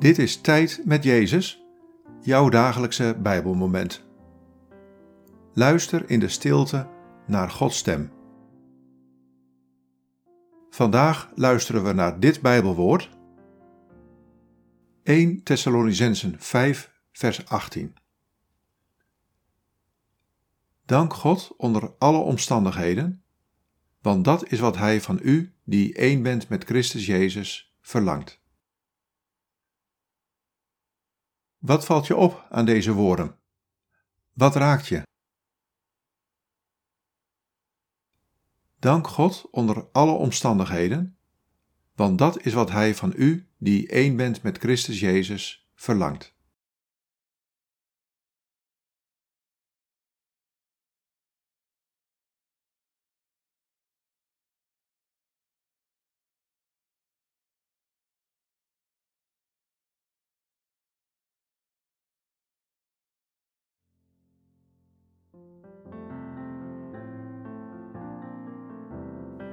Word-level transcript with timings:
Dit 0.00 0.18
is 0.18 0.40
Tijd 0.40 0.82
met 0.84 1.04
Jezus, 1.04 1.64
jouw 2.20 2.48
dagelijkse 2.48 3.16
Bijbelmoment. 3.22 4.04
Luister 5.54 6.10
in 6.10 6.20
de 6.20 6.28
stilte 6.28 6.88
naar 7.26 7.50
Gods 7.50 7.76
stem. 7.76 8.12
Vandaag 10.70 11.30
luisteren 11.34 11.84
we 11.84 11.92
naar 11.92 12.20
dit 12.20 12.40
Bijbelwoord. 12.40 13.10
1 15.02 15.42
Thessalonicensen 15.42 16.34
5, 16.38 16.92
vers 17.12 17.46
18. 17.46 17.94
Dank 20.86 21.14
God 21.14 21.54
onder 21.56 21.94
alle 21.98 22.18
omstandigheden, 22.18 23.22
want 24.02 24.24
dat 24.24 24.52
is 24.52 24.60
wat 24.60 24.76
Hij 24.76 25.00
van 25.00 25.18
u, 25.22 25.54
die 25.64 25.94
één 25.94 26.22
bent 26.22 26.48
met 26.48 26.64
Christus 26.64 27.06
Jezus, 27.06 27.74
verlangt. 27.80 28.40
Wat 31.60 31.84
valt 31.84 32.06
je 32.06 32.16
op 32.16 32.46
aan 32.50 32.64
deze 32.64 32.92
woorden? 32.92 33.38
Wat 34.32 34.54
raakt 34.54 34.86
je? 34.86 35.02
Dank 38.78 39.06
God 39.06 39.48
onder 39.50 39.88
alle 39.92 40.12
omstandigheden, 40.12 41.18
want 41.94 42.18
dat 42.18 42.42
is 42.42 42.52
wat 42.52 42.70
Hij 42.70 42.94
van 42.94 43.12
u, 43.16 43.48
die 43.58 43.88
één 43.88 44.16
bent 44.16 44.42
met 44.42 44.58
Christus 44.58 45.00
Jezus, 45.00 45.70
verlangt. 45.74 46.38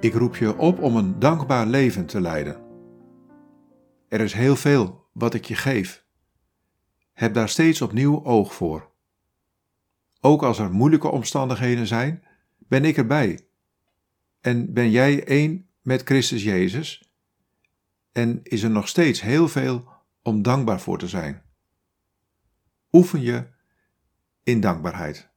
Ik 0.00 0.14
roep 0.14 0.36
je 0.36 0.56
op 0.56 0.82
om 0.82 0.96
een 0.96 1.18
dankbaar 1.18 1.66
leven 1.66 2.06
te 2.06 2.20
leiden. 2.20 2.62
Er 4.08 4.20
is 4.20 4.32
heel 4.32 4.56
veel 4.56 5.08
wat 5.12 5.34
ik 5.34 5.44
je 5.44 5.54
geef. 5.54 6.04
Heb 7.12 7.34
daar 7.34 7.48
steeds 7.48 7.82
opnieuw 7.82 8.24
oog 8.24 8.54
voor. 8.54 8.90
Ook 10.20 10.42
als 10.42 10.58
er 10.58 10.72
moeilijke 10.72 11.08
omstandigheden 11.08 11.86
zijn, 11.86 12.24
ben 12.58 12.84
ik 12.84 12.96
erbij. 12.96 13.46
En 14.40 14.72
ben 14.72 14.90
jij 14.90 15.24
één 15.24 15.68
met 15.80 16.02
Christus 16.02 16.42
Jezus? 16.42 17.12
En 18.12 18.40
is 18.42 18.62
er 18.62 18.70
nog 18.70 18.88
steeds 18.88 19.20
heel 19.20 19.48
veel 19.48 19.88
om 20.22 20.42
dankbaar 20.42 20.80
voor 20.80 20.98
te 20.98 21.08
zijn. 21.08 21.42
Oefen 22.92 23.20
je 23.20 23.46
in 24.42 24.60
dankbaarheid. 24.60 25.31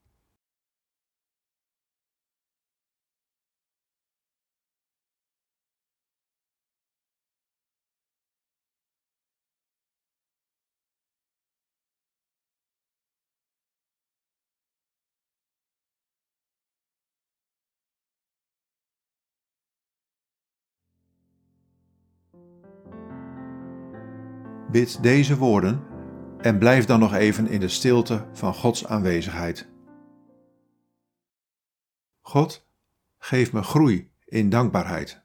Bid 24.76 25.04
deze 25.04 25.38
woorden 25.38 25.84
en 26.42 26.58
blijf 26.58 26.86
dan 26.86 27.00
nog 27.00 27.14
even 27.14 27.48
in 27.48 27.60
de 27.60 27.68
stilte 27.68 28.26
van 28.34 28.54
Gods 28.54 28.86
aanwezigheid. 28.86 29.70
God, 32.22 32.68
geef 33.18 33.54
me 33.54 33.64
groei 33.64 34.12
in 34.26 34.50
dankbaarheid. 34.50 35.25